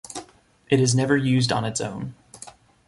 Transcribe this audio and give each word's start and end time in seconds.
It 0.67 0.79
is 0.79 0.95
never 0.95 1.15
used 1.15 1.51
on 1.51 1.63
its 1.63 1.79
own. 1.79 2.15